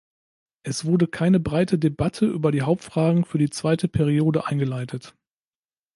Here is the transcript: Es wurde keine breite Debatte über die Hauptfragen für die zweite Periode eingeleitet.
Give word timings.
Es 0.63 0.83
wurde 0.83 1.05
keine 1.07 1.39
breite 1.39 1.77
Debatte 1.77 2.25
über 2.25 2.51
die 2.51 2.63
Hauptfragen 2.63 3.23
für 3.23 3.37
die 3.37 3.51
zweite 3.51 3.87
Periode 3.87 4.47
eingeleitet. 4.47 5.15